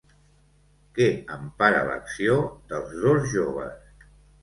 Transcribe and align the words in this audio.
Què 0.95 1.09
empara 1.35 1.85
l'acció 1.91 2.41
dels 2.75 3.01
dos 3.07 3.33
joves? 3.39 4.13